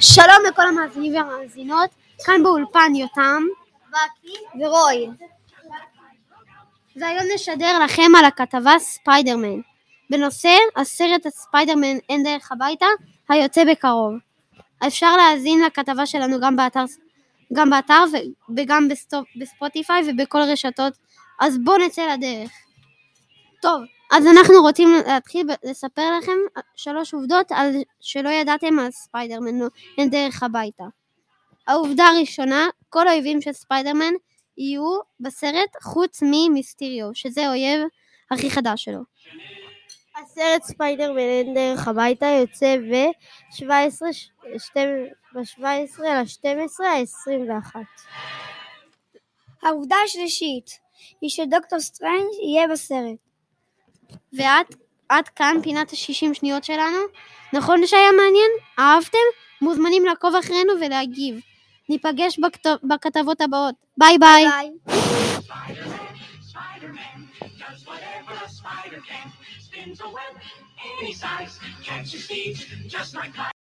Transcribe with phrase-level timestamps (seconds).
[0.00, 1.90] שלום לכל המאזינים והמאזינות,
[2.24, 3.42] כאן באולפן יותם
[4.60, 5.08] ורוי.
[6.96, 9.60] והיום נשדר לכם על הכתבה ספיידרמן,
[10.10, 12.86] בנושא הסרט הספיידרמן אין דרך הביתה
[13.28, 14.14] היוצא בקרוב.
[14.86, 16.84] אפשר להאזין לכתבה שלנו גם באתר,
[17.52, 18.04] גם באתר
[18.56, 18.88] וגם
[19.40, 20.92] בספוטיפיי ובכל רשתות,
[21.40, 22.50] אז בואו נצא לדרך.
[23.62, 29.58] טוב, אז אנחנו רוצים להתחיל לספר לכם שלוש עובדות על שלא ידעתם על ספיידרמן
[29.98, 30.84] אין דרך הביתה.
[31.66, 34.12] העובדה הראשונה, כל האויבים של ספיידרמן
[34.58, 37.80] יהיו בסרט חוץ ממיסטיריו, שזה האויב
[38.30, 39.00] הכי חדש שלו.
[40.22, 43.62] הסרט ספיידרמן אין דרך הביתה יוצא ב-17
[45.34, 47.76] ל-12 ה-21.
[49.62, 50.70] העובדה השלישית
[51.20, 53.27] היא שדוקטור סטרנג' יהיה בסרט.
[54.32, 56.98] ועד כאן פינת ה-60 שניות שלנו.
[57.52, 58.50] נכון שהיה מעניין?
[58.78, 59.18] אהבתם?
[59.62, 61.40] מוזמנים לעקוב אחרינו ולהגיב.
[61.88, 63.74] ניפגש בכתוב, בכתבות הבאות.
[63.96, 64.44] ביי ביי.
[64.48, 64.70] ביי.
[71.00, 71.58] any size,
[72.88, 73.57] just like